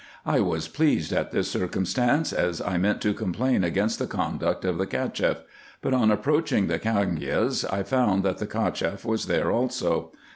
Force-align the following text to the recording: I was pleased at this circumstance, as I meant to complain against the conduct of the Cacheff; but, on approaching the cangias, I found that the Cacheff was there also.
I 0.25 0.39
was 0.39 0.67
pleased 0.67 1.13
at 1.13 1.29
this 1.31 1.51
circumstance, 1.51 2.33
as 2.33 2.59
I 2.59 2.77
meant 2.79 3.01
to 3.03 3.13
complain 3.13 3.63
against 3.63 3.99
the 3.99 4.07
conduct 4.07 4.65
of 4.65 4.79
the 4.79 4.87
Cacheff; 4.87 5.43
but, 5.79 5.93
on 5.93 6.09
approaching 6.09 6.65
the 6.65 6.79
cangias, 6.79 7.63
I 7.71 7.83
found 7.83 8.23
that 8.23 8.39
the 8.39 8.47
Cacheff 8.47 9.05
was 9.05 9.27
there 9.27 9.51
also. 9.51 10.11